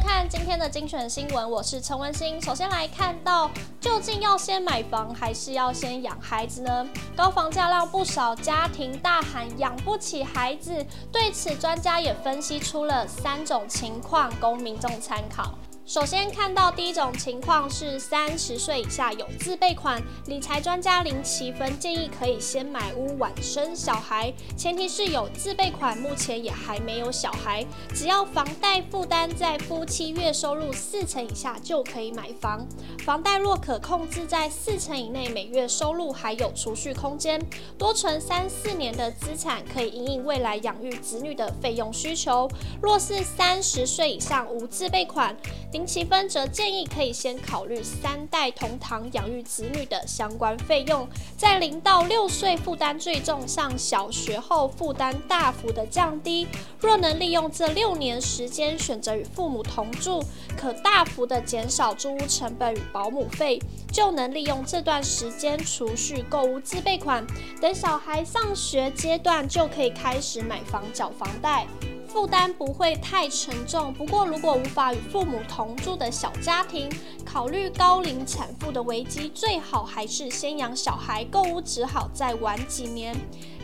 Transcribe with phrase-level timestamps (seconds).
[0.00, 2.40] 看今天的精选新闻，我是陈文心。
[2.40, 6.86] 首先来看到，究竟要先买房还是要先养孩子呢？
[7.16, 15.54] 高房价让不少家庭大喊养不起孩子，对此专家也分析出了三种情况，供民众参考。
[15.88, 32.66] 首先看到第一种情况是三十岁以下有自备款，理财专家林奇芬建议可以先买屋晚生小孩，前提是有自备款，目前也还没有小孩，只要房贷负担在夫妻月收入四成以下就可以买房。
[33.06, 37.40] 房贷若可控制在四成以内，每月收入还有储蓄空间，
[37.78, 42.46] 多存三四年的资产可以因应未来养育子女的费用需求。
[42.82, 45.34] 若是三十岁以上无自备款，
[45.78, 56.48] 林奇芬则建议可以先考虑三代同堂养育子女的相关费用，在零到六岁负担最重，上小学后负担大幅的降低。
[56.80, 60.20] 若能利用这六年时间选择与父母同住，
[60.56, 67.24] 可大幅的减少租屋成本与保姆费，就能利用这段时间储蓄购屋自备款，
[67.60, 71.68] 等小孩上学阶段就可以开始买房缴房贷。
[72.08, 76.90] 负担不会太沉重，不过如果无法与父母同住的小家庭，
[77.24, 83.14] 考虑高龄产妇的危机，最好还是先养小孩，购屋只好再晚几年。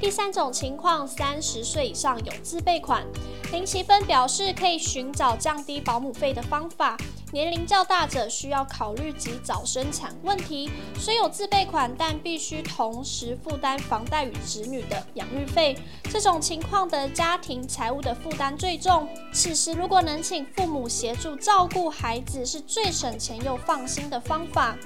[0.00, 3.06] 第三种情况，三十岁以上有自备款，
[3.52, 6.96] 林奇芬表示可以寻找降低保姆费的方法。
[7.32, 15.74] 年龄较大者需要考虑及早生产问题，虽有自备款，但必须同时负担房贷与子女的养育费。
[16.10, 19.08] 这种情况的家庭财务的负担最重。
[19.32, 24.76] 此时如果能请父母协助照顾孩子，是最省钱又放心的方法。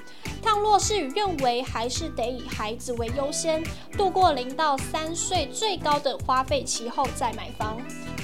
[0.41, 3.61] 倘若事与愿违，还是得以孩子为优先，
[3.97, 7.77] 度过零到三岁最高的花费期后再买房。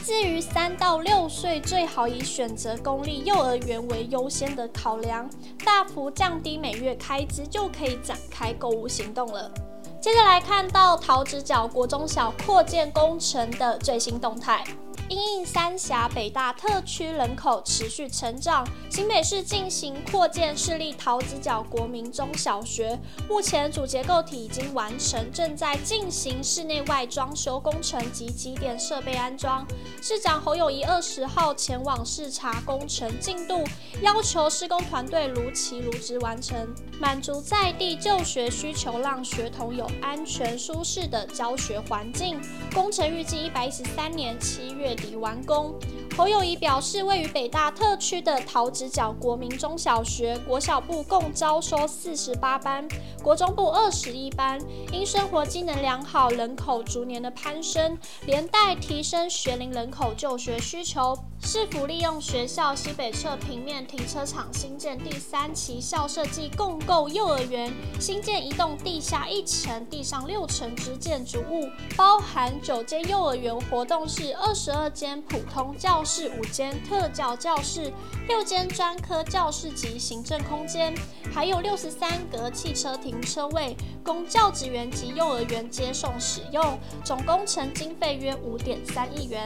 [0.05, 5.27] 至于三到六岁，最好以选择公立幼儿园为优先的考量，
[5.65, 9.51] 大幅降低每月开支，就可以展开购物行动了。
[9.99, 14.63] 接着来看到桃子角国中小扩建工程的最新动态。
[15.09, 22.99] 因应三峡北大特区人口持续成长，新北市进行扩建市立桃子角国民中小学，
[23.29, 29.65] 目前主结构体已经完成，正在进行室内外装修工程及机电设备安装。
[30.01, 33.63] 市长侯友谊二十号前往视察工程进度，
[34.01, 36.67] 要求施工团队如期如职完成，
[36.99, 42.41] 满足在地就学需求，让学童有安全舒适的教学环境。
[42.73, 45.79] 工程预计一百一十三年七月月底完工。
[46.15, 52.87] 侯友宜表示，位于北大特区的桃子脚国民中小学国小部共招收四十八班，
[53.23, 54.61] 国中部二十一班。
[54.91, 57.97] 因生活机能良好，人口逐年的攀升，
[58.27, 61.17] 连带提升学龄人口就学需求。
[61.41, 77.91] 市府利用学校西北侧平面停车场新建第三期校设计共构幼儿园，新建一栋地下一层、地上六层之建筑物，包含九间幼儿园活动室、二十二间普通教是、五间特教教室、
[78.27, 80.93] 六间专科教室及行政空间，
[81.33, 86.79] 还有六十三格汽车停车位，供教职员及幼儿园接送使用。
[87.03, 89.41] 总工程经费约五点三亿元。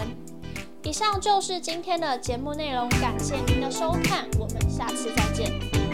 [0.83, 5.86] 以上就是今天的节目内容，感谢您的收看，我们下次再见。